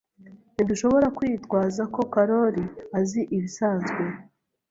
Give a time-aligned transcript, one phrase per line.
[0.53, 2.63] Ntidushobora kwitwaza ko Karoli
[2.97, 4.01] ari ibisanzwe.